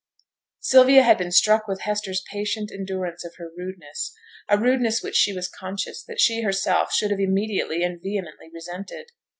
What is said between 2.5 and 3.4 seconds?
endurance of